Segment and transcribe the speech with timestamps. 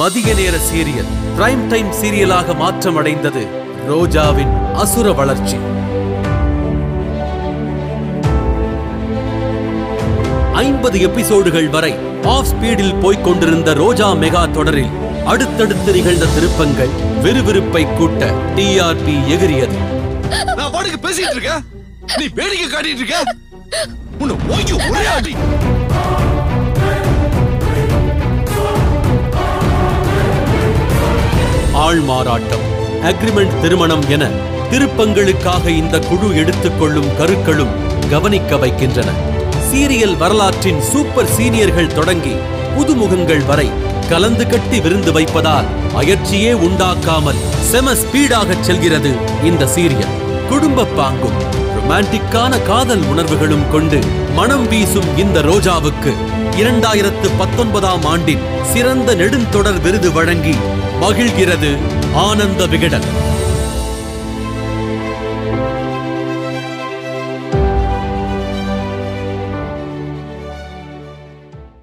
[0.00, 3.42] மதிய நேர serial prime time சீரியலாக மாற்றமடைந்தது
[3.88, 4.52] ரோஜாவின்
[4.82, 5.58] அசுர வளர்ச்சி.
[10.62, 11.92] ஐம்பது எபிசோடுகள் வரை
[12.34, 14.92] ஆஃப் ஸ்பீடில் போய்க் கொண்டிருந்த ரோஜா மெகா தொடரில்
[15.24, 16.92] அடுத்தடுத்து நிகழ்ந்த திருப்பங்கள்
[17.24, 18.22] விறுவிறுப்பை கூட்ட
[18.56, 19.78] டிஆர்பி எகிரியது
[20.56, 21.64] நான் பாட்டுக்கு பேசிட்டு இருக்கேன்.
[22.18, 23.18] நீ வேடிக்கை காட்டிட்டு இருக்க
[24.22, 24.36] உன்னை
[24.90, 25.34] ஒரே அடி
[31.90, 32.64] ஆள் மாறாட்டம்
[33.10, 34.24] அக்ரிமெண்ட் திருமணம் என
[34.70, 37.72] திருப்பங்களுக்காக இந்த குழு எடுத்துக்கொள்ளும் கருக்களும்
[38.10, 39.10] கவனிக்க வைக்கின்றன.
[39.68, 42.34] சீரியல் வரலாற்றின் சூப்பர் சீனியர்கள் தொடங்கி
[42.76, 43.66] புதுமுகங்கள் வரை
[44.10, 50.16] கலந்து கட்டி விருந்து வைப்பதால் அயற்சியே உண்டாக்காமல் செம ஸ்பீடாக செல்கிறது இந்த சீரியல்.
[50.48, 51.38] குடும்ப பாங்கும்
[51.76, 54.00] ரொமான்டிக்கான காதல் உணர்வுகளும் கொண்டு
[54.34, 56.12] மனம் வீசும் இந்த ரோஜாவுக்கு
[56.56, 60.54] இரண்டாயிரத்து பத்தொன்பதாம் ஆண்டின் சிறந்த நெடுந்தொடர் விருது வழங்கி
[61.00, 61.70] மகிழ்கிறது
[62.20, 63.06] ஆனந்த விகடன்